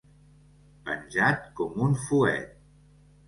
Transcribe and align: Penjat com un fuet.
Penjat 0.87 1.45
com 1.59 1.77
un 1.87 1.93
fuet. 2.07 2.57